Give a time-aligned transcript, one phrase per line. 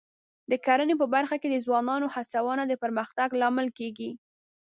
[0.51, 4.09] د کرنې په برخه کې د ځوانانو هڅونه د پرمختګ لامل کېږي.